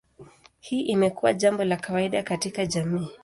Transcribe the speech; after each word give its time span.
Hii 0.59 0.81
imekuwa 0.81 1.33
jambo 1.33 1.63
la 1.63 1.77
kawaida 1.77 2.23
katika 2.23 2.65
jamii. 2.65 3.09